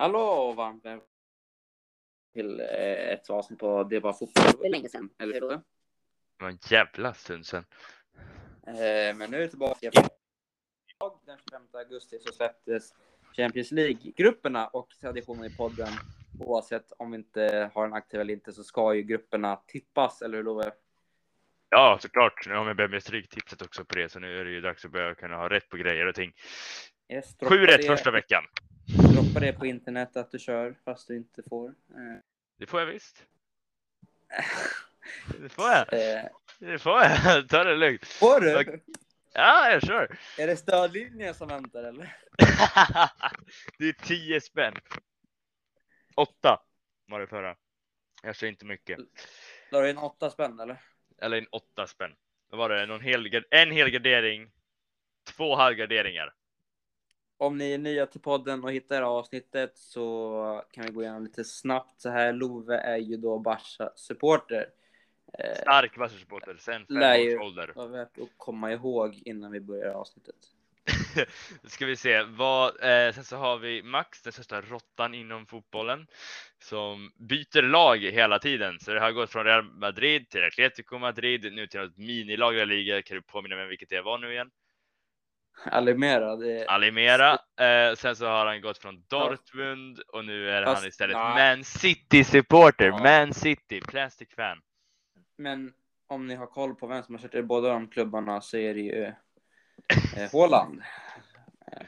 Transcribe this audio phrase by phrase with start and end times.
[0.00, 1.06] Hallå och varmt välkomna
[2.32, 4.44] till eh, ett avsnitt på Det bara fotboll.
[4.60, 5.48] Det är länge sedan, eller hur?
[5.48, 5.62] Det
[6.38, 7.64] var en jävla stund sedan.
[8.66, 9.90] Eh, men nu är det tillbaka.
[11.26, 12.94] Den 25 augusti så släpptes
[13.36, 15.88] Champions League-grupperna och traditionen i podden.
[16.40, 20.36] Oavsett om vi inte har en aktiv eller inte så ska ju grupperna tippas, eller
[20.36, 20.72] hur Love?
[21.70, 22.46] Ja, såklart.
[22.46, 24.84] Nu har vi börjat med stryktipset också på det, så nu är det ju dags
[24.84, 26.32] att börja kunna ha rätt på grejer och ting.
[27.08, 28.44] Yes, Sju rätt första veckan.
[29.30, 31.68] Droppa det på internet att du kör, fast du inte får.
[31.68, 32.18] Eh,
[32.58, 33.26] Det får jag visst.
[35.40, 35.92] Det får jag.
[35.92, 36.24] eh,
[36.58, 37.48] Det får jag.
[37.48, 38.06] Ta det lugnt.
[38.06, 38.80] får du?
[39.32, 40.18] Ja, jag kör.
[40.38, 42.16] Är det stödlinjen som väntar eller?
[43.78, 44.74] Det är tio spänn.
[46.14, 46.62] Åtta
[47.06, 47.56] var det förra.
[48.22, 48.98] Jag ser inte mycket.
[49.70, 50.80] Har du en åtta spänn eller?
[51.22, 52.14] Eller en åtta spänn.
[52.50, 54.50] Då var det någon hel, en helgardering,
[55.36, 56.34] två halvgarderingar.
[57.40, 61.02] Om ni är nya till podden och hittar det här avsnittet så kan vi gå
[61.02, 62.32] igenom lite snabbt så här.
[62.32, 64.66] Love är ju då Barca supporter.
[65.38, 67.72] Eh, Stark Barca-supporter sen fem Lär års ålder.
[67.74, 70.34] var värt att komma ihåg innan vi börjar avsnittet.
[71.64, 72.22] Ska vi se.
[72.22, 76.06] Vad, eh, sen så har vi Max, den största råttan inom fotbollen,
[76.58, 78.80] som byter lag hela tiden.
[78.80, 82.66] Så det har gått från Real Madrid till Atletico Madrid, nu till ett minilag i
[82.66, 83.02] Liga.
[83.02, 84.50] Kan du påminna mig vilket det var nu igen?
[85.64, 87.32] Alimera, det Alimera.
[87.60, 91.54] Eh, sen så har han gått från Dortmund och nu är Fast- han istället nej.
[91.54, 92.86] Man City supporter.
[92.86, 92.98] Ja.
[93.02, 94.60] Man City, Plastic fan.
[95.36, 95.72] Men
[96.06, 98.74] om ni har koll på vem som har kört i båda de klubbarna så är
[98.74, 100.82] det ju eh, Haaland.
[101.72, 101.82] Eh,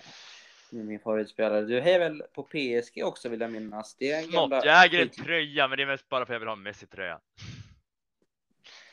[0.81, 1.61] är min favoritspelare.
[1.63, 3.97] Du hejar väl på PSG också vill jag minnas?
[3.97, 6.35] Det är en gamla- Jag äger en tröja, men det är mest bara för att
[6.35, 7.21] jag vill ha Messi-tröja.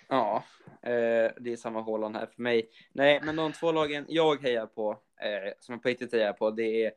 [0.08, 0.44] Ja,
[0.81, 2.69] det är samma Haaland här för mig.
[2.91, 4.91] Nej, men de två lagen jag hejar på,
[5.22, 6.91] eh, som jag på riktigt hejar på, det är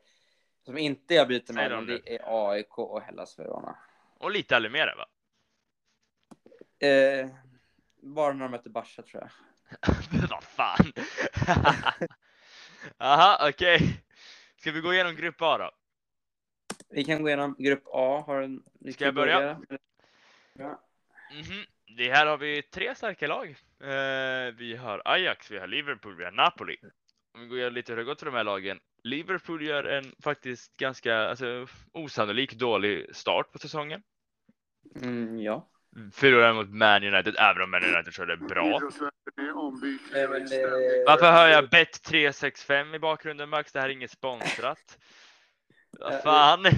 [0.65, 3.77] som inte jag byter med, det är AIK och Hellas Verona.
[4.17, 5.05] Och lite Alimera va?
[6.87, 7.29] Eh,
[8.01, 9.29] bara när de möter Barca tror jag.
[10.29, 10.93] Vad fan.
[12.97, 14.03] Aha, okej.
[14.57, 15.71] Ska vi gå igenom grupp A då?
[16.89, 18.23] Vi kan gå igenom grupp A.
[18.27, 18.63] Har en,
[18.93, 19.61] Ska jag börja?
[20.53, 20.81] Ja.
[21.31, 21.65] Mhm.
[21.97, 23.55] Det här har vi tre starka lag.
[23.83, 26.77] Eh, vi har Ajax, vi har Liverpool, vi har Napoli.
[27.33, 28.79] Om vi går igenom lite hur det har gått för de här lagen.
[29.03, 34.01] Liverpool gör en faktiskt ganska alltså, osannolik dålig start på säsongen.
[35.01, 35.69] Mm, ja.
[36.13, 38.79] Förlorar mot Man United, även om Man United körde bra.
[41.05, 43.71] Varför hör jag bet 365 i bakgrunden Max?
[43.71, 44.97] Det här är inget sponsrat.
[45.99, 46.65] Vad fan?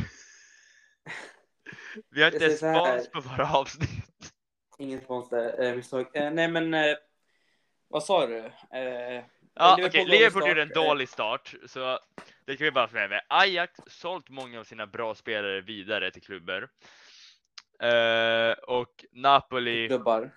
[2.10, 3.95] Vi har inte spons på våra avsnitt.
[5.04, 6.06] Spons där, eh, misstag.
[6.14, 6.96] Eh, nej, men eh,
[7.88, 8.38] vad sa du?
[8.78, 9.24] Eh,
[9.58, 10.74] Ja, Liverpool dålig Liverpool gjorde en eh.
[10.74, 12.00] dålig start, så
[12.46, 13.22] det kan vi bara få med.
[13.30, 16.70] Ajax sålt många av sina bra spelare vidare till klubbar.
[17.80, 20.32] Eh, och Napoli, klubbar.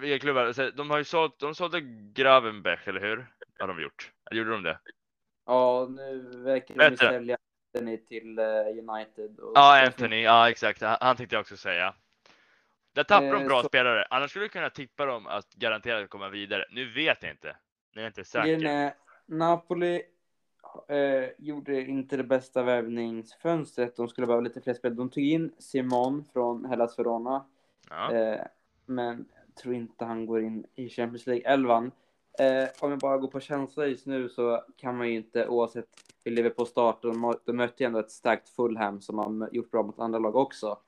[0.00, 0.52] Vilka klubbar?
[0.52, 1.80] Så de har ju sålt, de sålde
[2.14, 3.26] Gravenberch, eller hur?
[3.58, 4.12] Har de gjort?
[4.30, 4.78] Gjorde de det?
[5.46, 7.36] ja, nu verkar de sälja
[7.74, 9.36] Anthony till United.
[9.54, 11.94] Ja, Anthony, ja exakt, han, han tänkte jag också säga.
[12.92, 16.10] Där tappar de Eh, bra så- spelare, annars skulle du kunna tippa dem att garanterat
[16.10, 16.64] komma vidare.
[16.70, 17.56] Nu vet jag inte.
[17.94, 18.92] Nu är jag inte säker.
[19.26, 20.02] Napoli
[20.88, 23.96] eh, gjorde inte det bästa värvningsfönstret.
[23.96, 24.96] De skulle behöva lite fler spel.
[24.96, 27.44] De tog in Simon från Hellas Verona.
[27.90, 28.12] Ja.
[28.12, 28.40] Eh,
[28.86, 31.90] men jag tror inte han går in i Champions League-elvan.
[32.38, 35.86] Eh, om jag bara går på känsla just nu så kan man ju inte oavsett
[36.24, 39.82] hur Liverpool startar, de, de mötte ju ändå ett starkt Fulham som har gjort bra
[39.82, 40.78] mot andra lag också.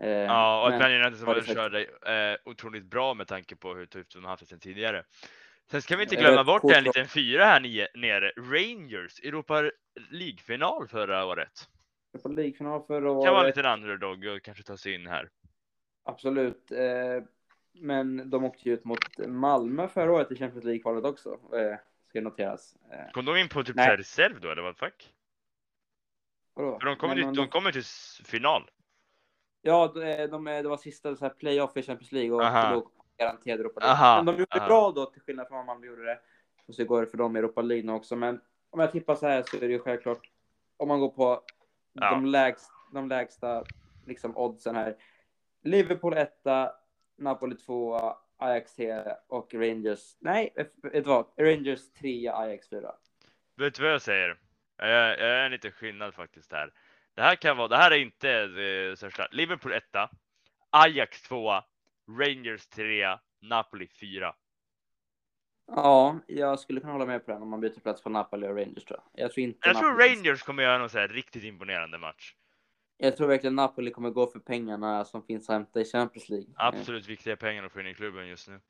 [0.00, 3.74] Eh, Ja, och men- att Man United var körde eh, otroligt bra med tanke på
[3.74, 5.04] hur tufft de haft det sedan tidigare.
[5.70, 7.60] Sen ska vi inte Jag glömma bort en liten fyra här
[7.98, 8.32] nere.
[8.36, 9.70] Rangers, Europa
[10.10, 11.68] League-final förra året.
[12.22, 13.56] På League-final förra Kan vara en året.
[13.56, 15.28] liten underdog och kanske ta sig in här.
[16.04, 16.70] Absolut.
[16.72, 17.22] Eh,
[17.72, 21.30] men de åkte ju ut mot Malmö förra året i Champions League-kvalet också.
[21.30, 21.76] Eh,
[22.08, 22.76] ska noteras.
[22.92, 23.96] Eh, Kom de in på typ Nej.
[23.96, 25.10] reserv då, eller vad fuck?
[26.54, 26.78] vadå?
[26.80, 27.84] För de kommer ju om de kommer till
[28.24, 28.70] final.
[29.66, 32.74] Ja, de, de, det var sista så här playoff i Champions League och Aha.
[32.74, 33.94] låg garanterad Europa League.
[33.94, 34.66] Aha, Men de gjorde aha.
[34.66, 36.18] bra då, till skillnad från vad Malmö gjorde det.
[36.66, 38.16] Och så går det för dem i Europa League nu också.
[38.16, 38.40] Men
[38.70, 40.30] om jag tippar så här så är det ju självklart,
[40.76, 41.42] om man går på
[41.92, 42.10] Ja.
[42.10, 43.64] de, lägst, de lägsta
[44.06, 44.96] liksom, oddsen här.
[45.62, 46.32] Liverpool 1,
[47.16, 48.00] Napoli 2,
[48.36, 50.16] Ajax 3 och Rangers.
[50.20, 51.26] Nej, vet du vad?
[51.36, 52.94] Rangers 3, Ajax 4.
[53.56, 54.38] Vet du vad jag säger?
[54.76, 54.88] Jag,
[55.18, 56.72] jag är en liten skillnad faktiskt här.
[57.14, 59.28] Det här kan vara, det här är inte det största.
[59.30, 59.84] Liverpool 1,
[60.70, 61.52] Ajax 2,
[62.18, 64.34] Rangers 3, Napoli 4.
[65.66, 68.56] Ja, jag skulle kunna hålla med på den om man byter plats på Napoli och
[68.56, 69.24] Rangers tror jag.
[69.24, 72.34] Jag tror inte Jag tror Napoli- Rangers kommer göra någon så här riktigt imponerande match.
[72.96, 76.46] Jag tror verkligen Napoli kommer gå för pengarna som finns att hämta i Champions League.
[76.56, 78.60] Absolut viktiga pengar att få in i klubben just nu.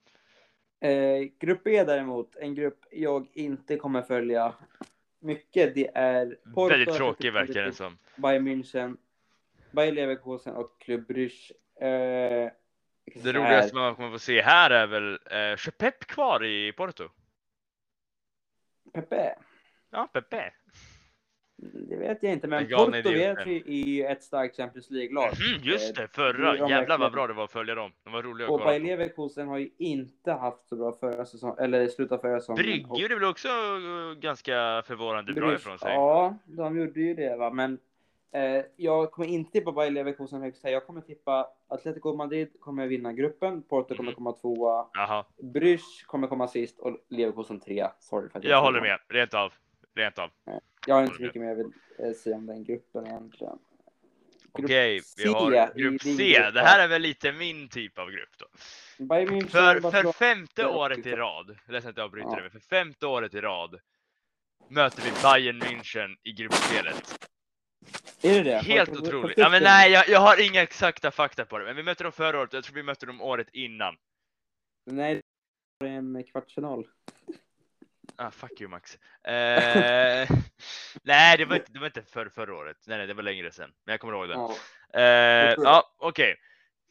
[0.89, 4.55] Eh, grupp B däremot, en grupp jag inte kommer följa
[5.25, 5.75] mycket.
[5.75, 7.99] Det är Porto, Väldigt tråkig verkar det som.
[8.17, 8.97] Bayern München,
[9.71, 11.55] Bayer Leverkusen och Club Brugge.
[11.81, 12.51] Eh,
[13.23, 17.09] Det roligaste man kommer få se här är väl, eh, Pep kvar i Porto?
[18.93, 19.39] Pepe?
[19.91, 20.53] Ja, Pepe.
[21.57, 25.25] Det vet jag inte, men Porto vet vi är ett starkt Champions League-lag.
[25.25, 26.57] Mhm, just det, förra.
[26.57, 27.93] de Jävlar vad bra det var att följa dem.
[28.05, 28.79] De var roliga att kolla.
[28.79, 32.63] Leverkusen har ju inte haft så bra förra säsongen, eller av förra säsongen.
[32.63, 35.93] Brygge gjorde väl också eh, ganska förvånande bra ifrån sig.
[35.95, 37.79] Ja, de gjorde ju det va, men
[38.33, 40.71] eh, jag kommer inte tippa Bayer Leverkusen högst här.
[40.71, 44.15] Jag kommer tippa Atletico Madrid kommer vinna gruppen, Porto kommer Mhm.
[44.17, 47.93] komma tvåa, Jaha, Brugge kommer komma sist och Leverkusen trea.
[47.99, 48.99] Sorry för att jag sa håller med.
[49.09, 49.53] Rent av.
[49.97, 50.31] Rent av.
[50.87, 53.59] Jag har inte så mycket mer jag vill eh, säga om den gruppen egentligen.
[54.57, 56.51] Grupp Okej, vi har i grupp C.
[56.55, 56.81] Det här.
[56.85, 58.47] är väl lite min typ av grupp då.
[59.49, 61.19] För, för femte året i exakt.
[61.19, 62.37] rad, ledsen att jag avbryter Ja.
[62.37, 63.81] det, men för femte året i rad
[64.69, 67.29] möter vi Bayern München i gruppspelet.
[68.23, 68.59] Är det det?
[68.59, 69.39] Helt Har- otroligt.
[69.39, 72.13] Ja, men nej, jag, jag har inga exakta fakta på det, men vi mötte dem
[72.13, 73.97] förra året, jag tror vi mötte dem året innan.
[74.87, 75.21] Nej,
[75.81, 76.87] det är en kvartsfinal.
[78.17, 78.99] Ah, fuck you Max.
[79.25, 80.29] Eh,
[81.03, 82.77] nej, det var inte, det var inte för, förra året.
[82.87, 83.73] Nej, nej, det var längre sedan.
[83.85, 84.35] Men jag kommer ihåg det.
[84.35, 84.55] Ja.
[85.01, 86.37] Eh, ja, okej.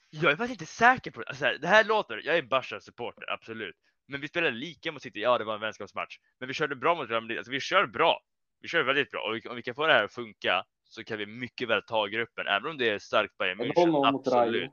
[0.10, 1.28] Jag är faktiskt inte säker på det.
[1.28, 3.76] Alltså, här, det här låter, jag är Barca supporter, absolut.
[4.08, 6.18] Men vi spelade lika mot City, ja det var en vänskapsmatch.
[6.40, 8.20] Men vi körde bra mot Real Madrid, alltså vi kör bra.
[8.62, 11.04] Vi kör väldigt bra och vi, om vi kan få det här att funka så
[11.04, 13.88] kan vi mycket väl ta gruppen, även om det är starkt Bayern En München.
[13.88, 14.72] 0-0 mot Absolut.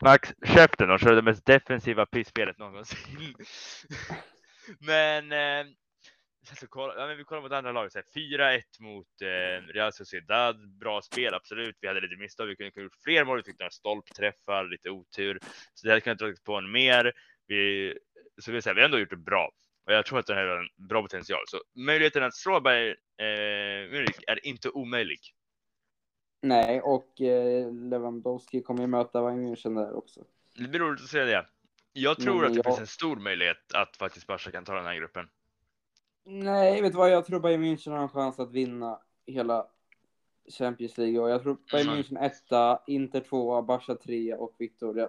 [0.00, 3.34] Max, käften, de körde det mest defensiva pissspelet någonsin.
[4.80, 5.72] men, eh,
[6.48, 9.66] sen så kolla, ja, men vi kollar mot andra laget, så här, 4-1 mot eh,
[9.74, 11.76] Real Sociedad, bra spel absolut.
[11.80, 14.90] Vi hade lite misstag, vi kunde ha gjort fler mål, vi fick några stolpträffar, lite
[14.90, 15.38] otur.
[15.74, 17.12] Så det hade kunnat dragit på en mer.
[17.46, 17.94] Vi,
[18.40, 19.50] så vi, säga, vi har ändå gjort det bra.
[19.86, 21.44] Och jag tror att det här har en bra potential.
[21.46, 25.20] Så möjligheten att slå Bayern eh, Munich är inte omöjlig.
[26.42, 30.24] Nej, och eh, Lewandowski kommer ju möta Bayern München där också.
[30.54, 31.46] Det blir roligt att se det.
[32.00, 34.74] Jag tror Men att det jag- finns en stor möjlighet att faktiskt Barca kan ta
[34.74, 35.28] den här gruppen.
[36.24, 37.10] Nej, vet du vad?
[37.10, 39.66] Jag tror Bayern München har en chans att vinna hela
[40.58, 41.18] Champions League.
[41.20, 42.02] Och jag tror Bayern Mm.
[42.02, 45.08] München etta, Inter tvåa, Barca trea och Victoria.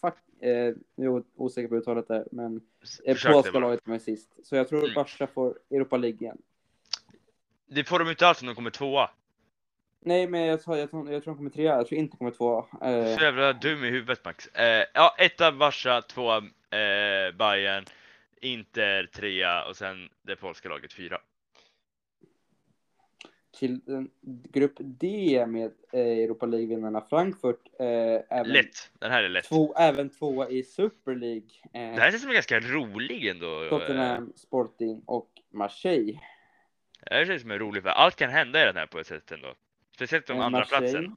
[0.00, 0.48] Fuck, eh,
[0.94, 2.60] jag är osäker på uttalet där, men
[3.04, 4.30] eh, polska laget med sist.
[4.44, 4.94] Så jag tror Mm.
[4.94, 6.38] Barca får Europa League igen.
[7.66, 9.10] Det får de inte alls om de kommer tvåa.
[10.02, 11.76] Nej, men jag, tror- jag, tror, jag tror de kommer trea.
[11.76, 12.58] Jag tror inte kommer tvåa.
[12.82, 14.46] Eh, Så jävla dum i huvudet Max.
[14.46, 16.36] Eh, ja, etta Barca, tvåa
[16.70, 17.84] eh, Bayern,
[18.40, 21.18] Inter trea och sen det polska laget fyra.
[23.58, 23.80] till
[24.52, 27.60] grupp D med eh, Europa League-vinnarna Frankfurt.
[27.80, 27.86] Eh,
[28.38, 28.90] även, Lätt.
[28.98, 29.44] Den här är lätt.
[29.48, 31.48] Två, även tvåa i Super League.
[31.72, 33.62] Eh, Det här känns som ganska rolig ändå.
[33.62, 36.18] eh, Tottenham, Sporting och Marseille.
[37.06, 39.06] Det här känns som en rolig, för allt kan hända i den här på ett
[39.06, 39.54] sätt ändå.
[40.00, 41.16] Speciellt om Eh, andra Marseille, platsen.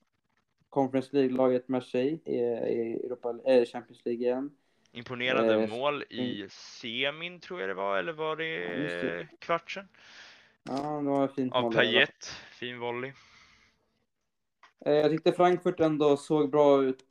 [0.69, 4.51] Conference League-laget Marseille i, i Europa, eh, Champions League igen.
[4.91, 9.27] Imponerande Eh, mål i semin tror jag det var, eller var Ja, det det.
[9.39, 9.87] kvartsen?
[10.63, 11.71] Ja, det var fint Av.
[11.73, 13.13] Payet, fin volley.
[14.85, 17.05] Eh, Jag tyckte Frankfurt ändå såg bra ut.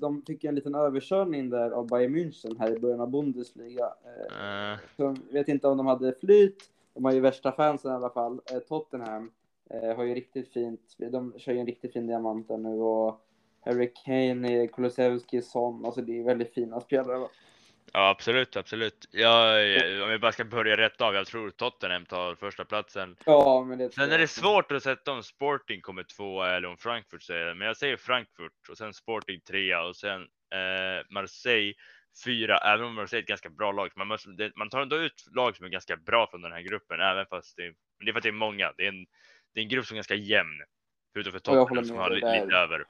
[0.00, 3.94] De fick en liten överkörning där av Bayern München här i början av Bundesliga.
[4.96, 6.70] Så jag vet inte om de hade flyt.
[6.94, 8.40] De har ju värsta fansen i alla fall.
[8.68, 9.30] Tottenham
[9.70, 10.80] eh, har ju riktigt fint.
[10.98, 13.26] De kör ju en riktigt fin diamant där nu och
[13.64, 15.84] Harry Kane, eh, Kulusevski, Son.
[15.84, 17.18] Alltså det är väldigt fina spelare.
[17.18, 17.28] va?
[17.92, 19.08] Ja, absolut, absolut.
[19.10, 19.58] Jag,
[20.02, 23.16] om vi bara ska börja rätt av, jag tror Tottenham tar första platsen.
[23.26, 26.76] Ja, men det Sen är det svårt att sätta om Sporting kommer tvåa eller om
[26.76, 27.54] Frankfurt säger det.
[27.54, 31.74] Men jag säger Frankfurt och sen Sporting trea och sen eh, Marseille
[32.24, 32.58] fyra.
[32.58, 33.90] Även om Marseille är ett ganska bra lag.
[33.96, 36.60] Man, måste, det, man tar ändå ut lag som är ganska bra från den här
[36.60, 38.72] gruppen, även fast det, det är för att det är många.
[38.76, 39.06] Det är en,
[39.54, 40.62] det är en grupp som är ganska jämn.
[41.12, 42.84] Förutom för Tottenham som har lite över.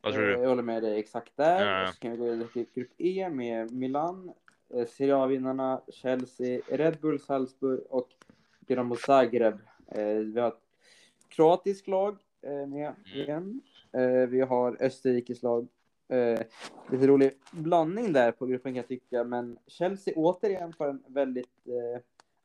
[0.00, 0.42] Vad tror Eh, du?
[0.42, 1.80] Jag håller med dig exakt där.
[1.82, 1.92] Ja.
[1.92, 4.32] Så kan vi gå vidare till grupp E med Milan,
[4.74, 8.08] eh, Serie A-vinnarna, Chelsea, Red Bull Salzburg och
[8.60, 9.58] Dynamo Zagreb.
[9.88, 10.60] Eh, Vi har ett
[11.28, 12.18] kroatiskt lag
[12.68, 13.60] med igen.
[13.92, 15.68] Eh, Vi har Österrikes lag.
[16.90, 21.50] Lite rolig blandning där på gruppen kan jag tycka, men Chelsea återigen får en väldigt,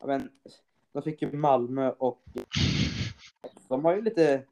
[0.05, 0.29] men,
[0.93, 2.22] de fick ju Malmö och
[3.69, 4.43] de har ju lite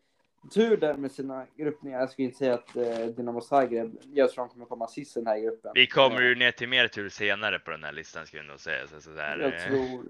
[0.53, 1.99] tur där med sina gruppningar.
[1.99, 5.19] Jag skulle inte säga att eh, Dinamo Zagreb, jag tror de kommer komma sist i
[5.19, 5.71] den här gruppen.
[5.75, 8.59] Vi kommer ju ner till mer tur senare på den här listan skulle jag nog
[8.59, 8.87] säga.
[8.87, 10.05] Så, så där, Jag eh, tror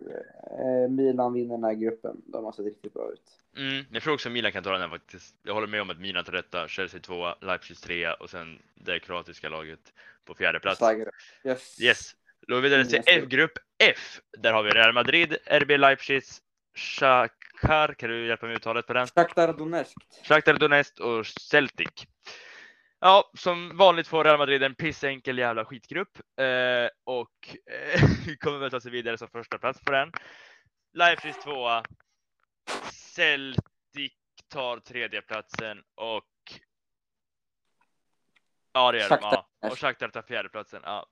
[0.84, 2.22] eh, Milan vinner den här gruppen.
[2.26, 3.22] De har sett riktigt bra ut.
[3.58, 5.36] Mm, jag tror också Milan kan ta den här faktiskt.
[5.44, 9.00] Jag håller med om att Milan tar detta, Chelsea 2, Leipzig 3 och sen det
[9.00, 9.94] kroatiska laget
[10.26, 10.80] på fjärde plats.
[10.80, 11.08] Zagreb.
[11.44, 11.82] Yes.
[11.82, 12.16] Yes,
[12.48, 13.62] då går vi vidare till Nästa.
[13.80, 14.20] F.
[14.38, 16.24] Där har vi Real Madrid, RB Leipzig,
[16.76, 19.08] Shakhtar, kan du hjälpa mig med uttalet på den?
[19.08, 19.98] Shakhtar Donetsk.
[20.24, 22.08] Shakhtar Donetsk och Celtic.
[23.00, 28.02] Ja, som vanligt får Real Madrid en pissenkel jävla skitgrupp eh, och eh,
[28.40, 30.12] kommer väl ta sig vidare som första plats på den.
[30.94, 31.84] Leipzig tvåa,
[32.92, 34.14] Celtic
[34.48, 36.24] tar tredje platsen och
[38.74, 39.18] ja, det är de.
[39.22, 39.48] Ja.
[39.70, 40.82] Och Shakhtar tar fjärde platsen.
[40.86, 41.08] Ja.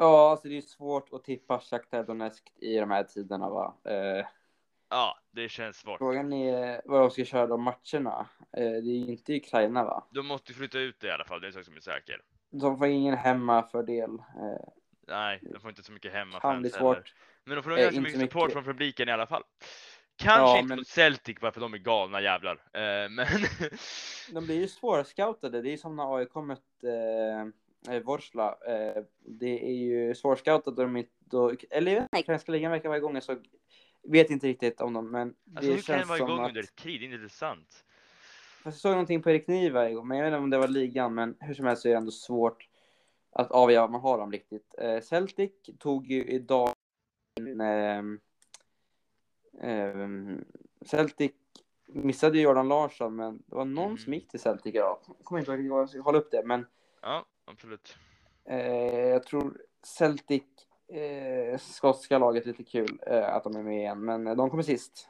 [0.00, 3.74] Ja, alltså det är svårt att tippa Shakhtar Donetsk i de här tiderna va.
[3.84, 4.26] Eh,
[4.90, 5.98] ja, det känns svårt.
[5.98, 8.26] frågan är vad de ska köra de matcherna.
[8.52, 10.06] Eh, det är ju inte i Ukraina va.
[10.10, 12.22] De måste flytta ut det i alla fall, det är en sak som är säker.
[12.50, 14.10] De får ingen hemmafördel.
[14.14, 14.68] Eh,
[15.08, 16.78] Nej, de får inte så mycket kan hemmafans heller.
[16.78, 17.14] svårt.
[17.44, 18.52] Men de får nog Eh, ganska inte mycket support mycket.
[18.52, 19.42] från publiken i alla fall.
[20.16, 22.54] Kanske Ja, inte men- mot Celtic bara för de är galna jävlar.
[22.72, 23.26] Eh, men
[24.32, 25.62] De blir ju svårscoutade.
[25.62, 27.46] Det är som när AIK mötte eh,
[27.88, 28.58] eh, Vorsla.
[28.66, 30.76] Eh, det är ju svårscoutat.
[30.76, 33.14] De inte, då, eller jag vet inte, ukrainska ligan verkar vara igång.
[33.14, 33.36] Jag så
[34.02, 35.10] vet inte riktigt om dem.
[35.10, 36.48] Men alltså, det hur kan känns vara igång att...
[36.48, 37.00] under ett krig?
[37.00, 37.84] Det är inte intressant.
[38.62, 40.68] Fast jag såg någonting på Erik Niva igår, men jag vet inte om det var
[40.68, 41.14] ligan.
[41.14, 42.68] Men hur som helst så är det ändå svårt
[43.30, 44.74] att avgöra vad man har dem riktigt.
[44.78, 46.72] Eh, Celtic tog ju idag
[47.38, 47.98] in, eh,
[49.70, 50.08] eh,
[50.86, 51.32] Celtic
[51.86, 53.98] missade ju Jordan Larsson, men det var någon Mhm.
[53.98, 54.98] som gick till Celtic idag.
[55.06, 56.66] Jag kommer inte ihåg, jag hålla upp det, men
[57.02, 57.96] Ja, absolut.
[58.44, 60.42] eh, jag tror Celtic,
[60.92, 65.08] eh, skotska laget, lite kul eh, att de är med igen, men de kommer sist.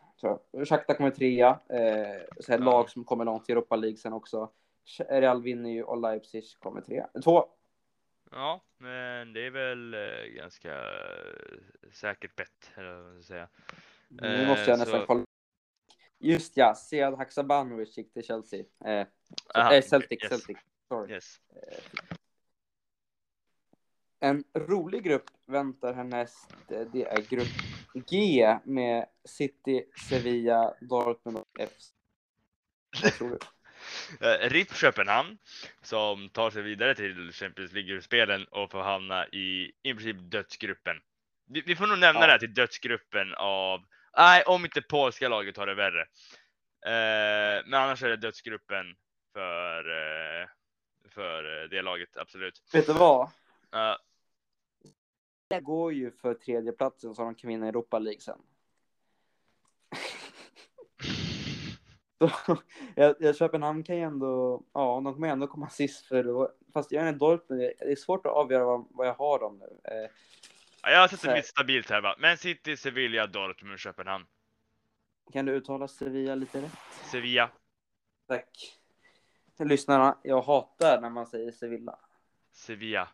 [0.69, 2.65] Shakhtar kommer trea, eh, så här Ja.
[2.65, 4.51] lag som kommer långt i Europa League sen också.
[5.09, 7.09] Real vinner ju och Leipzig kommer trea.
[7.25, 7.49] Två.
[8.31, 11.59] Ja, men det är väl eh, ganska eh,
[11.93, 13.49] säkert bett, eller vad man ska säga.
[14.09, 15.25] Nu måste jag nästan så- kolla.
[16.19, 18.61] Just ja, Sead Haksabanovic gick till Chelsea.
[18.85, 19.07] Eh,
[19.55, 20.31] så, Aha, eh, Celtic, yes.
[20.31, 20.57] Celtic.
[20.89, 21.13] Sorry.
[21.13, 21.41] Yes.
[24.21, 26.55] En rolig grupp väntar härnäst.
[26.69, 27.49] Det är grupp
[28.11, 31.93] G med City, Sevilla, Dortmund och FC.
[33.03, 33.39] Vad tror du?
[34.21, 35.39] Eh, RIP Köpenhamn
[35.83, 40.97] som tar sig vidare till Champions League-spelen och får hamna i i princip dödsgruppen.
[41.47, 42.27] Vi, vi får nog nämna Ja.
[42.27, 43.81] det här till dödsgruppen av,
[44.17, 46.01] nej om inte polska laget har det värre.
[46.87, 48.87] Eh, men annars är det dödsgruppen
[49.33, 50.49] för, eh,
[51.15, 52.63] för eh, det laget, absolut.
[52.73, 53.23] Vet du vad?
[53.75, 53.97] Eh,
[55.49, 58.39] Det går ju för tredjeplatsen så de kan vinna Europa League sen.
[62.47, 62.59] Så,
[62.95, 67.13] jag, Köpenhamn kan ju ändå, ja de kommer ändå komma sist för fast jag är
[67.13, 69.81] Dortmund, det är svårt att avgöra vad, vad jag har dem nu.
[69.85, 70.11] Eh,
[70.83, 72.17] ja, jag har sett det mitt stabilt här va.
[72.19, 74.27] Men City, Sevilla, Dortmund, Köpenhamn.
[75.33, 76.73] kan du uttala Sevilla lite rätt?
[77.11, 77.51] Sevilla,
[78.29, 78.79] Tack.
[79.59, 81.99] Lyssnarna, jag hatar när man säger Sevilla.
[82.53, 83.09] Sevilla.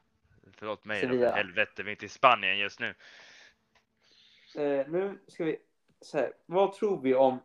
[0.53, 1.19] Förlåt mig, Sevilla.
[1.19, 1.37] Sevilla.
[1.37, 2.95] helvete, vi är inte i Spanien just nu.
[4.55, 5.59] Eh, nu ska vi,
[6.01, 7.39] så här, vad tror vi om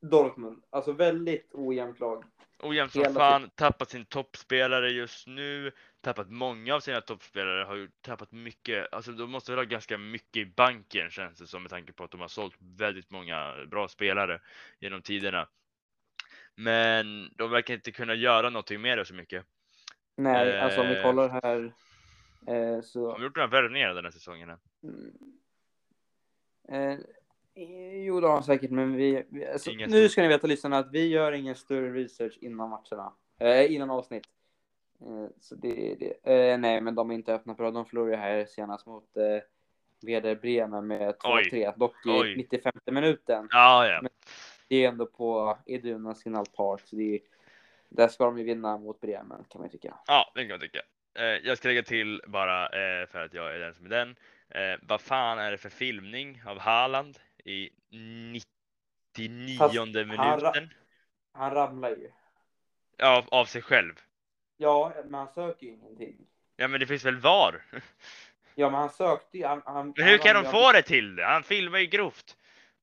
[0.00, 0.62] Dortmund?
[0.70, 2.24] Alltså väldigt ojämnt lag.
[2.58, 7.90] Ojämnt som fan, tappat sin toppspelare just nu, tappat många av sina toppspelare, har ju
[8.00, 11.70] tappat mycket, alltså de måste väl ha ganska mycket i banken känns det som med
[11.70, 14.40] tanke på att de har sålt väldigt många bra spelare
[14.78, 15.48] genom tiderna.
[16.54, 19.46] Men de verkar inte kunna göra någonting med det så mycket.
[20.18, 21.02] Nej, alltså om vi Eh.
[21.02, 21.72] kollar här
[22.46, 24.50] eh, De så har gjort några värvningar den här säsongen.
[24.82, 25.12] Mm.
[26.68, 26.98] Eh,
[28.04, 29.24] jo, det har han säkert, men vi...
[29.28, 33.12] vi alltså, nu ska ni veta lyssnarna att vi gör ingen större research innan matcherna.
[33.40, 34.26] Eh, innan avsnitt.
[35.00, 36.32] Eh, så det det.
[36.52, 37.70] Eh, nej, men de är inte öppna bra.
[37.70, 39.22] De förlorade här senast mot eh,
[40.02, 41.72] Werder Bremen med 2-3.
[41.78, 42.36] Dock i Oj.
[42.36, 43.48] 95 minuten.
[43.50, 44.02] Ja, ja.
[44.02, 44.10] Men-
[44.68, 46.80] Det är ändå på Iduna Signal Park.
[46.84, 47.20] Så det är,
[47.88, 49.98] där ska de ju vinna mot Bremen, kan man ju tycka.
[50.06, 50.82] Ja, det kan jag tycka.
[51.14, 54.16] Eh, jag ska lägga till bara eh, för att jag är den som är den.
[54.48, 60.74] Eh, vad fan är det för filmning av Haaland i 99 Fast han ra- minuten?
[61.32, 62.10] Han ramlar ju.
[62.96, 63.94] Ja, av sig själv.
[64.56, 66.16] Ja, men han söker ju ingenting.
[66.56, 67.64] Ja, men det finns väl VAR?
[68.54, 69.44] Ja, men han sökte ju.
[69.46, 71.24] Han, han, Men hur han kan de få det till det?
[71.24, 72.36] Han filmar ju grovt.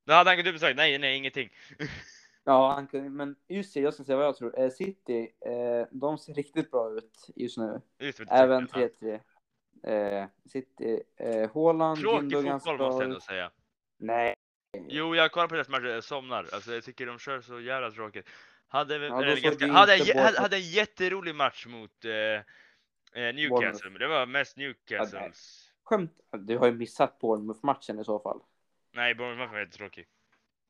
[0.05, 1.49] Då hade han gått ut och sagt nej, nej, ingenting.
[2.47, 4.59] Ja, han kunde, men just det, jag ska säga vad jag tror.
[4.59, 7.81] Eh, City, eh, de ser riktigt bra ut just nu.
[7.99, 8.89] Just Även ja.
[9.01, 9.19] 3-3.
[9.83, 13.51] Eh, City, eh, Haaland, Tråkig fotboll måste jag ändå säga.
[13.97, 14.35] Nej.
[14.87, 16.47] Jo, jag kollar på deras matcher, jag somnar.
[16.53, 18.27] Alltså jag tycker de kör så jävla tråkigt.
[18.67, 23.99] Hade, Ja, eller ganska, hade, hade, hade en jätterolig match mot eh, eh, Newcastle, men
[23.99, 25.71] det var mest Newcastles.
[25.83, 26.11] Skämt.
[26.31, 28.39] Du har ju missat Bournemouth-matchen i så fall.
[28.91, 30.07] Nej, Bournemouth var jättetråkig.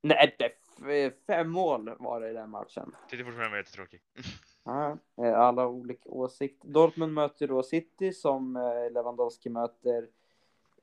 [0.07, 2.91] Nej, fem mål var det i den matchen.
[3.09, 4.01] Tyckte fortfarande var jättetråkig.
[4.67, 6.63] Ja, eh, alla olika åsikt.
[6.63, 10.07] Dortmund möter då City som eh, Lewandowski möter.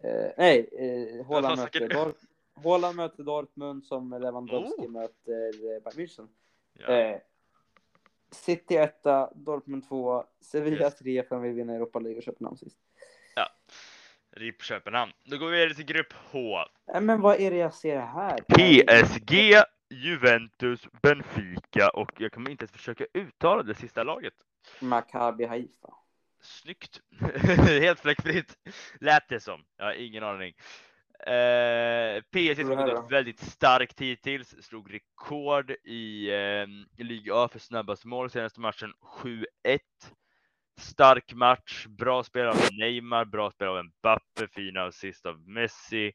[0.00, 1.88] Eh, nej, eh, Haaland möter.
[1.88, 2.14] Dor-
[2.55, 4.91] Haaland möter Dortmund som Lewandowski Oh.
[4.91, 6.29] möter eh, Bayern München.
[6.73, 6.87] Ja.
[6.87, 7.19] Eh,
[8.31, 10.95] City etta, Dortmund två, Sevilla Yes.
[10.99, 12.79] tre för de vill vinna Europa League och Köpenhamn sist.
[14.37, 15.12] RIP Köpenhamn.
[15.25, 16.65] Då går vi vidare till grupp H.
[17.01, 18.39] Men vad är det jag ser här?
[18.39, 24.35] PSG, Juventus, Benfica och jag kommer inte ens försöka uttala det sista laget.
[24.81, 25.95] Maccabi Haifa.
[26.43, 27.01] Snyggt!
[27.69, 28.57] Helt fläckfritt
[29.01, 29.65] lät det som.
[29.77, 30.55] Jag har ingen aning.
[31.27, 38.05] Eh, PSG som gått väldigt starkt hittills, slog rekord i eh, Liga A för snabbast
[38.05, 39.45] mål senaste matchen, 7-1.
[40.81, 46.12] Stark match, bra spel av Neymar, bra spel av Mbappe, fina assist av Messi.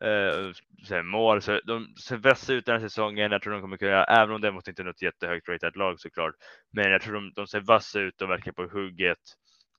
[0.00, 0.52] Eh,
[0.88, 3.32] sen mål, så de ser vässa ut den här säsongen.
[3.32, 6.34] Jag tror de kommer kunna även om det måste inte något jättehögt rated lag såklart.
[6.72, 9.18] Men jag tror de, de ser vassa ut och verkar på hugget.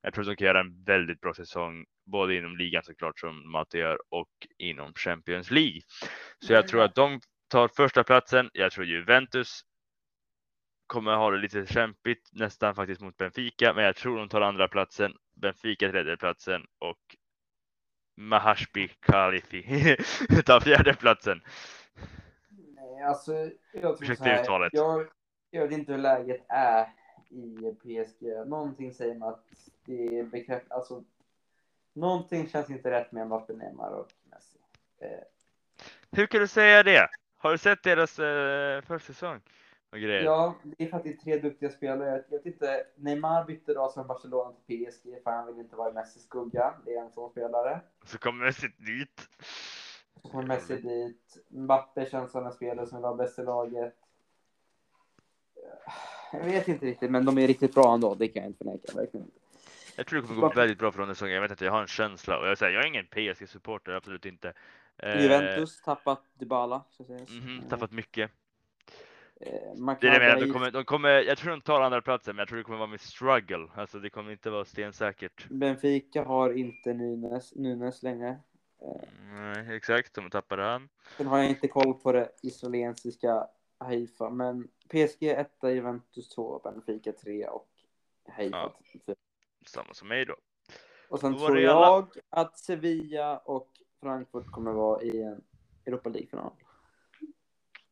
[0.01, 3.55] Jag tror de kan göra en väldigt bra säsong, både inom ligan såklart som de
[3.55, 5.81] alltid gör och inom Champions League.
[6.39, 8.49] Så jag tror att de tar första platsen.
[8.53, 9.61] Jag tror Juventus
[10.87, 14.67] kommer ha det lite kämpigt nästan faktiskt mot Benfica, men jag tror de tar andra
[14.67, 15.13] platsen.
[15.33, 17.15] Benfica tredje platsen och
[18.15, 19.63] Mahashbi Khalifi
[20.45, 21.41] tar fjärde platsen.
[22.49, 23.33] Nej, alltså
[23.73, 24.73] jag tror Ursäkta uttalet.
[24.73, 25.07] Jag,
[25.49, 26.87] jag vet inte hur läget är
[27.29, 28.47] i PSG.
[28.47, 29.45] Någonting säger mig att
[29.85, 30.71] det är bekräftat.
[30.71, 31.03] Alltså,
[31.93, 34.57] någonting känns inte rätt med Mbappé, Neymar och Messi.
[35.01, 35.23] Eh,
[36.11, 37.07] Hur kan du säga det?
[37.37, 39.41] Har du sett deras eh, försäsong
[39.93, 40.23] och grejer?
[40.23, 42.23] ja, det är för att det är tre duktiga spelare.
[42.29, 45.89] Jag vet inte, Neymar bytte då från Barcelona till PSG för han vill inte vara
[45.89, 46.73] i Messis skugga.
[46.85, 47.81] Det är en sån spelare.
[48.05, 49.29] Så kommer Messi dit.
[50.21, 51.37] Så kommer Messi dit.
[51.47, 53.95] Mbappé känns som en spelare som vill vara bäst i laget.
[56.31, 58.15] Jag vet inte riktigt, men de är riktigt bra ändå.
[58.15, 58.93] Det kan jag inte förneka.
[58.95, 59.25] Verkligen.
[59.25, 59.39] inte.
[59.95, 61.35] Jag tror det kommer gå väldigt bra för den säsongen.
[61.35, 62.39] Jag vet inte, jag har en känsla.
[62.39, 64.53] Och jag, säger, jag är ingen PSG-supporter, absolut inte.
[64.97, 67.29] Eh, Juventus tappat Dybala, sägas.
[67.29, 68.31] mhm, tappat mycket.
[69.45, 72.01] Eh, Det är det jag menar, de kommer, de kommer, jag tror de tar andra
[72.01, 73.67] platsen, men jag tror det kommer vara med struggle.
[73.75, 75.49] Alltså det kommer inte vara stensäkert.
[75.49, 78.39] Benfica har inte Nunes, Nunes längre.
[79.33, 80.89] Nej, exakt, de tappade han.
[81.17, 87.11] Sen har jag inte koll på det israeliska Haifa, men PSG 1, Juventus 2, Benfica
[87.11, 87.69] 3 och
[88.27, 88.79] Haifa Ja.
[89.05, 89.15] 4.
[89.67, 90.35] Samma som mig då.
[91.09, 93.69] Och sen tror jag att Sevilla och
[94.01, 95.43] Frankfurt kommer vara i en
[95.85, 96.51] Europa League-final.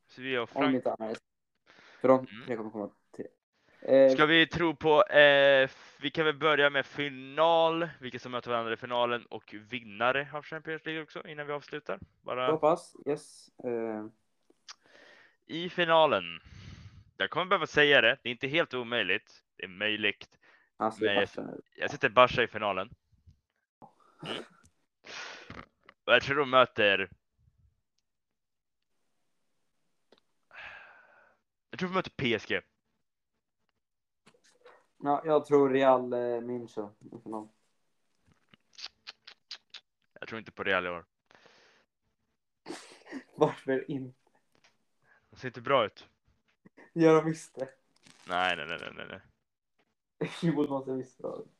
[0.08, 0.76] Sevilla och Om Frank.
[0.76, 1.18] inte annat.
[2.02, 2.46] För de Mm.
[2.46, 3.26] tre kommer komma till.
[3.82, 5.70] Eh, Ska vi tro på, eh,
[6.02, 10.44] vi kan väl börja med final, vilka som möter varandra i finalen och vinnare av
[10.44, 12.00] Champions League också innan vi avslutar.
[12.22, 13.50] Bara hoppas, yes.
[13.64, 14.06] Eh,
[15.46, 16.24] i finalen.
[17.18, 19.44] Jag kommer behöva säga det, det är inte helt omöjligt.
[19.56, 20.28] Det är möjligt.
[20.78, 21.62] matchen nu.
[21.76, 22.90] Jag sätter Barca i finalen.
[24.24, 24.44] Mm.
[26.06, 27.10] Och jag tror de möter.
[31.72, 32.62] Jag tror de möter PSG.
[34.98, 37.48] Ja, jag tror Real eh, München i final.
[40.20, 41.06] Jag tror inte på Real i år.
[43.36, 44.20] Varför inte?
[45.30, 46.08] De ser inte bra ut.
[46.94, 47.70] Gör de visst det?
[48.28, 50.30] Nej, nej, nej, nej, nej, nej.
[50.42, 51.52] Jo, de ser visst bra ut.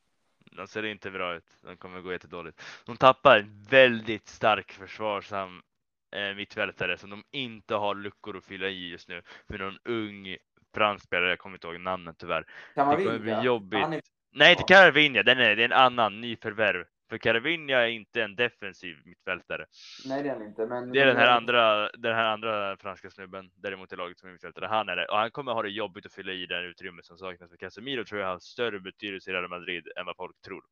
[0.52, 1.58] De ser inte bra ut.
[1.62, 2.62] De kommer gå jättedåligt.
[2.86, 5.64] De tappar en väldigt stark försvarsam
[6.12, 9.22] eh, mittfältare som de inte har luckor att fylla i just nu.
[9.48, 10.38] Med någon ung
[10.74, 12.46] fransk spelare, jag kommer inte ihåg namnet tyvärr.
[12.76, 13.80] Man Det kommer bli jobbigt.
[13.80, 14.02] Är...
[14.32, 14.64] Nej, inte.
[14.64, 16.86] Caravinha, den är, det är en annan nyförvärv.
[17.10, 19.66] För Caravinha är inte en defensiv mittfältare.
[20.06, 20.66] Nej, det är han inte.
[20.66, 24.30] Men Det är den här andra, den här andra franska snubben däremot i laget som
[24.30, 24.66] är mittfältare.
[24.66, 27.18] Han är det och han kommer ha det jobbigt att fylla i det utrymme som
[27.18, 27.50] saknas.
[27.50, 30.64] För Casemiro tror jag har större betydelse i Real Madrid än vad folk tror.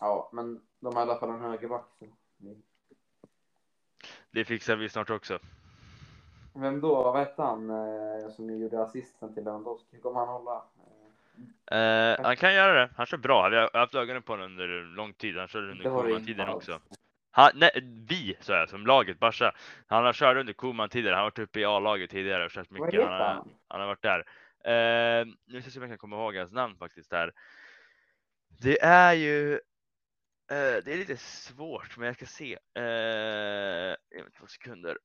[0.00, 1.86] Ja, men de har i alla fall en högerback.
[1.98, 2.16] så-
[4.30, 5.38] Det fixar vi snart också.
[6.54, 7.02] Vem då?
[7.02, 9.88] Vad hette han eh, som gjorde assisten till Lewandowski?
[9.90, 10.62] Hur kommer han hålla?
[11.70, 12.90] Eh, han kan göra det.
[12.96, 13.48] Han kör bra.
[13.48, 15.36] Vi har haft ögonen på honom under lång tid.
[15.36, 16.54] Han körde under alls.
[16.56, 16.80] också.
[17.30, 17.70] Han, nej,
[18.08, 19.52] vi, så jag, som laget, Barca.
[19.86, 21.12] Han har kört under Koman-tiden.
[21.12, 23.02] Han har varit uppe i A-laget tidigare och kört mycket.
[23.02, 23.48] Han har, han?
[23.68, 24.18] han har varit där.
[24.64, 27.32] Eh, nu ska jag se om jag kan komma ihåg hans namn faktiskt här.
[28.60, 29.60] Det är ju.
[30.52, 32.52] Eh, det är lite svårt, men jag ska se.
[32.52, 33.94] Eh,
[34.38, 34.98] två sekunder.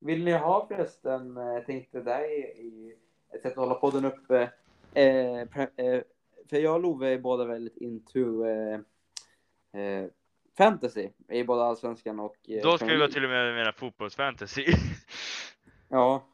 [0.00, 2.96] Vill ni ha förresten, eh, jag tänkte där i, i
[3.34, 4.52] ett sätt att hålla podden uppe.
[4.94, 6.02] Eh, eh,
[6.50, 8.80] för jag och Love är båda väldigt into eh,
[9.80, 10.06] eh,
[10.56, 11.08] fantasy.
[11.28, 12.36] Är båda allsvenskan och...
[12.48, 14.66] Eh, Då ska vi till och med mena fotbollsfantasy.
[15.92, 16.26] Ja,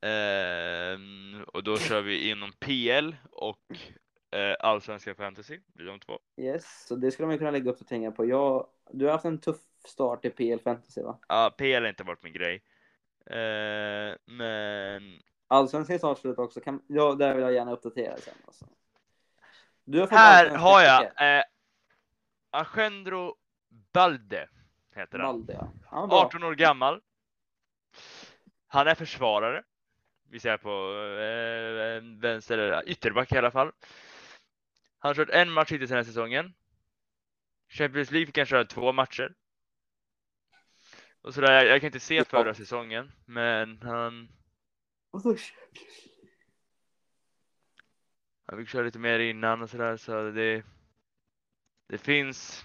[0.00, 3.78] Ehm, och då kör vi inom PL och
[4.36, 5.60] eh, allsvenska fantasy.
[5.78, 6.18] Är de två.
[6.36, 6.86] yes.
[6.86, 8.24] Så det skulle man kunna lägga uppdateringar på.
[8.24, 11.18] Jag, du har haft en tuff start i PL Fantasy va?
[11.28, 12.62] Ja, PL har inte varit min grej.
[13.26, 16.60] Eh, men Allsvenskan är snart slut också.
[16.60, 18.34] Kan, ja, där vill jag gärna uppdatera sen.
[18.46, 18.66] Alltså.
[19.84, 21.44] Du har fått här har jag eh,
[22.50, 23.34] Agendro
[23.92, 24.48] Balde
[24.94, 25.46] heter han.
[25.46, 26.06] Balde, ja.
[26.06, 26.24] bra.
[26.24, 27.00] 18 år gammal.
[28.66, 29.62] Han är försvarare.
[30.30, 30.70] Vi ser på
[31.20, 33.72] eh, vänster ytterback i alla fall.
[34.98, 36.54] Han har kört en match hittills den här säsongen.
[37.68, 39.34] Champions League fick han köra två matcher.
[41.20, 44.28] Och sådär, jag, jag kan inte se förra säsongen, men han,
[48.46, 50.62] han fick köra lite mer innan och sådär, så det,
[51.86, 52.64] det finns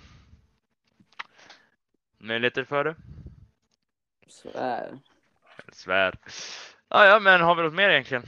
[2.18, 2.96] möjligheter för det.
[4.28, 5.00] Så är.
[5.66, 6.20] Jag svär.
[6.88, 8.24] Ah, ja, men har vi något mer egentligen?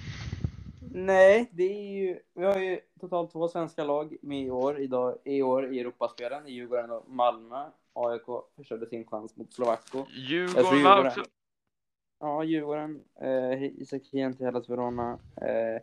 [0.96, 5.18] Nej, det är ju, vi har ju totalt två svenska lag med i år, idag,
[5.24, 7.66] i år i Europaspelen, i Djurgården och Malmö.
[7.94, 8.26] AIK
[8.56, 10.06] förstörde sin chans mot Slovakko.
[10.10, 11.24] Djurgården var också
[12.20, 15.20] Ja, Djurgården, eh, Isak Hien Hellas Verona.
[15.42, 15.82] Eh,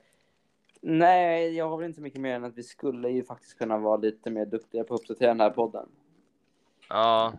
[0.81, 3.79] nej, jag har väl inte så mycket mer än att vi skulle ju faktiskt kunna
[3.79, 5.89] vara lite mer duktiga på att uppdatera den här podden.
[6.89, 7.33] Ja,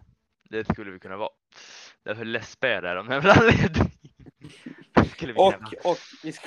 [0.49, 1.29] det skulle vi kunna vara.
[2.03, 3.91] Därför läspar jag där jag vill anledning.
[5.11, 5.53] Skulle Och,
[5.85, 6.43] och vi, sk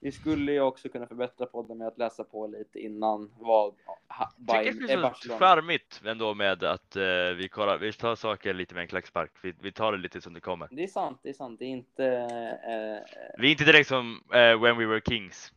[0.00, 3.74] vi skulle ju också kunna förbättra podden med att läsa på lite innan vad
[4.08, 5.38] ha, Bayern, det eh, är Barcelona.
[5.38, 7.02] charmigt ändå med att eh,
[7.36, 9.30] vi, kollar, vi tar saker lite med en klackspark.
[9.42, 10.68] Vi, vi tar det lite som det kommer.
[10.70, 11.58] Det är sant, det är sant.
[11.58, 12.06] Det är inte...
[12.06, 15.52] Eh, Vi är inte direkt som eh, When We Were Kings.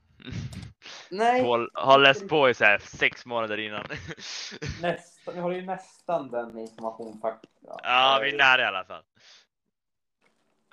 [1.12, 3.84] nej, Paul har läst på i så här sex månader innan.
[4.82, 7.54] nästan, vi har ju nästan den information faktiskt.
[7.62, 9.04] ja, vi är nära i alla fall.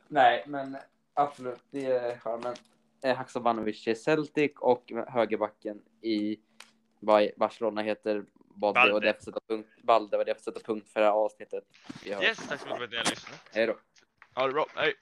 [0.09, 0.77] Nej, men
[1.15, 2.55] absolut, det är charmen.
[3.03, 6.37] Eh, Haksabanovic är Celtic och högerbacken i
[7.37, 8.95] Barcelona heter Balde Balde.
[8.95, 9.69] och det får sätta punkt.
[9.83, 11.65] Balde och det får sätta punkt för det här avsnittet.
[12.07, 13.49] Yes, tack så mycket för att ni har lyssnat.
[13.53, 13.77] Hej då.
[14.35, 14.67] Ha det bra.
[14.75, 14.95] Hej.